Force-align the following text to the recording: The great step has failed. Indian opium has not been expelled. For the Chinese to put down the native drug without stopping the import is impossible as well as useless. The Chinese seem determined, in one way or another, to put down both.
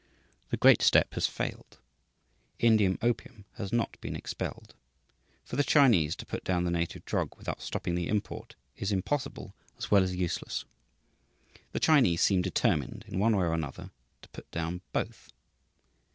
The 0.49 0.57
great 0.57 0.81
step 0.81 1.13
has 1.13 1.27
failed. 1.27 1.77
Indian 2.57 2.97
opium 3.03 3.45
has 3.57 3.71
not 3.71 4.01
been 4.01 4.15
expelled. 4.15 4.73
For 5.45 5.57
the 5.57 5.63
Chinese 5.63 6.15
to 6.15 6.25
put 6.25 6.43
down 6.43 6.63
the 6.63 6.71
native 6.71 7.05
drug 7.05 7.37
without 7.37 7.61
stopping 7.61 7.93
the 7.93 8.07
import 8.07 8.55
is 8.77 8.91
impossible 8.91 9.53
as 9.77 9.91
well 9.91 10.01
as 10.01 10.15
useless. 10.15 10.65
The 11.71 11.79
Chinese 11.79 12.21
seem 12.21 12.41
determined, 12.41 13.05
in 13.07 13.19
one 13.19 13.37
way 13.37 13.45
or 13.45 13.53
another, 13.53 13.91
to 14.23 14.29
put 14.29 14.49
down 14.49 14.81
both. 14.91 15.29